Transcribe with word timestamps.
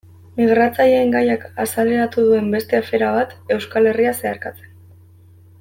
Migratzaileen 0.37 1.13
gaiak 1.15 1.43
azaleratu 1.65 2.25
duen 2.29 2.49
beste 2.57 2.81
afera 2.81 3.13
bat, 3.19 3.39
Euskal 3.59 3.93
Herria 3.93 4.19
zeharkatzen. 4.19 4.77